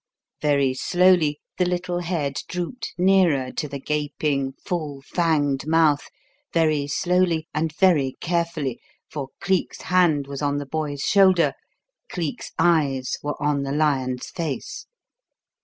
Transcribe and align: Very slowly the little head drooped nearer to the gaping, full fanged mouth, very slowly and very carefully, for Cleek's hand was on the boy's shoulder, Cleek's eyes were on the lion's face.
Very 0.41 0.73
slowly 0.73 1.39
the 1.59 1.65
little 1.65 1.99
head 1.99 2.37
drooped 2.47 2.91
nearer 2.97 3.51
to 3.51 3.67
the 3.67 3.77
gaping, 3.79 4.53
full 4.65 5.03
fanged 5.03 5.67
mouth, 5.67 6.09
very 6.51 6.87
slowly 6.87 7.47
and 7.53 7.71
very 7.77 8.17
carefully, 8.19 8.79
for 9.11 9.27
Cleek's 9.39 9.81
hand 9.81 10.25
was 10.25 10.41
on 10.41 10.57
the 10.57 10.65
boy's 10.65 11.03
shoulder, 11.03 11.53
Cleek's 12.09 12.51
eyes 12.57 13.17
were 13.21 13.39
on 13.39 13.61
the 13.61 13.71
lion's 13.71 14.31
face. 14.31 14.87